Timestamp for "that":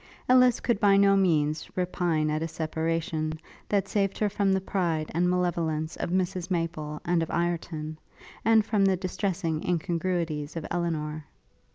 3.69-3.87